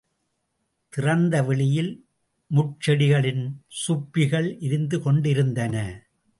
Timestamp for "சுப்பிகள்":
3.87-4.59